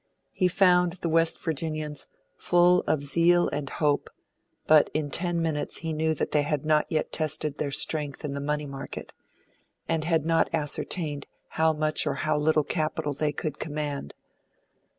[0.31, 4.09] He found the West Virginians full of zeal and hope,
[4.65, 8.33] but in ten minutes he knew that they had not yet tested their strength in
[8.33, 9.13] the money market,
[9.87, 14.15] and had not ascertained how much or how little capital they could command.